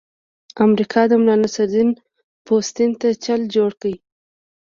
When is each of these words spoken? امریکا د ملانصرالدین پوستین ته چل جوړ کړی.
امریکا 0.65 1.01
د 1.07 1.11
ملانصرالدین 1.21 1.89
پوستین 2.45 2.91
ته 3.01 3.07
چل 3.25 3.41
جوړ 3.55 3.69
کړی. 3.81 3.95